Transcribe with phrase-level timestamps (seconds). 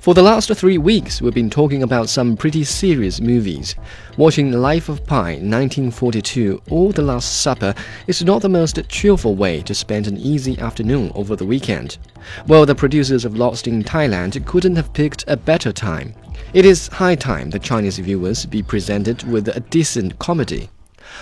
[0.00, 3.74] For the last three weeks, we've been talking about some pretty serious movies.
[4.16, 7.74] Watching Life of Pi 1942 or The Last Supper
[8.06, 11.98] is not the most cheerful way to spend an easy afternoon over the weekend.
[12.46, 16.14] Well, the producers of Lost in Thailand couldn't have picked a better time.
[16.54, 20.70] It is high time the Chinese viewers be presented with a decent comedy.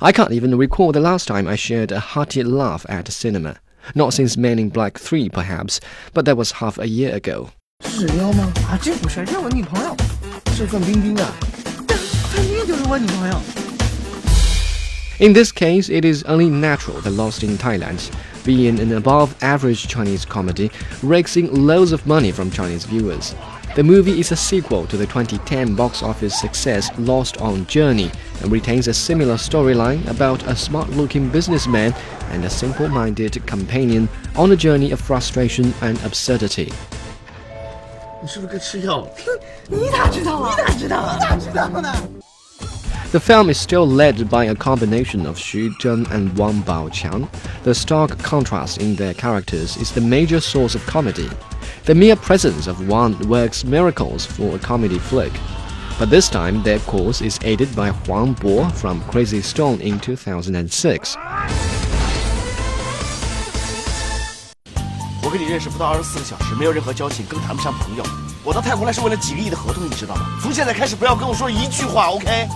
[0.00, 3.56] I can't even recall the last time I shared a hearty laugh at the cinema.
[3.94, 5.80] Not since Men in Black 3, perhaps,
[6.12, 7.50] but that was half a year ago.
[7.84, 8.52] 是撩吗？
[8.68, 9.96] 啊，这不是，这我女朋友，
[10.54, 11.32] 是范冰冰啊，
[11.86, 13.40] 这范冰冰就是我女朋友。
[15.20, 18.10] In this case, it is only natural that Lost in Thailand,
[18.44, 20.70] being an above average Chinese comedy,
[21.02, 23.34] rakes in loads of money from Chinese viewers.
[23.74, 28.10] The movie is a sequel to the 2010 box office success Lost on Journey
[28.42, 31.94] and retains a similar storyline about a smart looking businessman
[32.32, 36.72] and a simple minded companion on a journey of frustration and absurdity.
[38.20, 39.06] 你是不是该吃药？
[39.68, 40.50] 你咋知道啊？
[40.56, 41.16] 你咋知道啊？
[41.16, 41.92] 你咋知道呢
[43.12, 47.28] ？The film is still led by a combination of Xu Zhen and Wang Baoqiang.
[47.64, 51.28] The stark contrast in their characters is the major source of comedy.
[51.84, 55.32] The mere presence of Wang works miracles for a comedy flick.
[55.98, 61.16] But this time, their cause is aided by Huang Bo from Crazy Stone in 2006.
[65.22, 68.04] 我跟你认识不到二十四个小时，没有任何交情，更谈不上朋友。
[68.44, 70.22] 我到泰国来是为了几个亿的合同，你知道吗？
[70.40, 72.48] 从现在开始不要跟我说一句话，OK？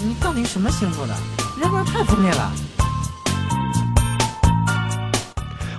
[0.00, 1.14] 你到底什么星座的？
[1.60, 2.52] 人味太分裂了。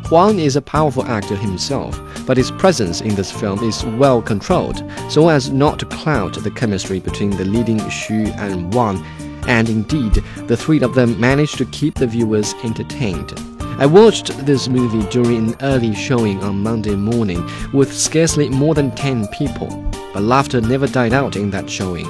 [0.10, 4.82] Huang is a powerful actor himself, but his presence in this film is well controlled,
[5.10, 9.04] so as not to cloud the chemistry between the leading Xu and Wang.
[9.48, 13.34] And indeed, the three of them manage to keep the viewers entertained.
[13.80, 18.92] I watched this movie during an early showing on Monday morning with scarcely more than
[18.96, 19.68] 10 people,
[20.14, 22.08] but laughter never died out in that showing.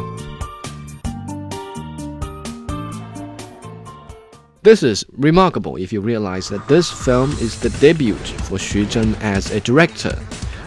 [4.64, 9.20] This is remarkable if you realize that this film is the debut for Xu Zhen
[9.20, 10.16] as a director.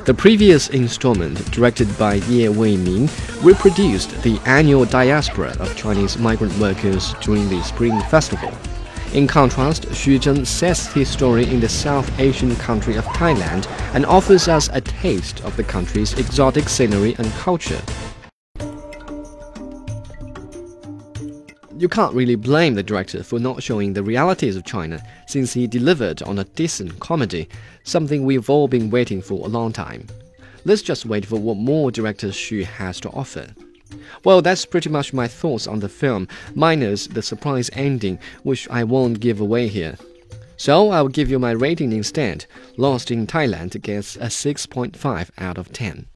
[0.03, 3.09] The previous installment, directed by Ye Weiming,
[3.41, 8.51] reproduced the annual diaspora of Chinese migrant workers during the Spring Festival.
[9.13, 14.05] In contrast, Xu Zhen sets his story in the South Asian country of Thailand and
[14.05, 17.81] offers us a taste of the country's exotic scenery and culture.
[21.77, 25.67] You can't really blame the director for not showing the realities of China, since he
[25.67, 27.49] delivered on a decent comedy,
[27.83, 30.07] something we've all been waiting for a long time.
[30.63, 33.47] Let's just wait for what more director Xu has to offer.
[34.23, 38.85] Well, that's pretty much my thoughts on the film, minus the surprise ending, which I
[38.85, 39.97] won't give away here.
[40.55, 42.45] So I'll give you my rating instead.
[42.77, 46.07] Lost in Thailand gets a 6.5 out of 10.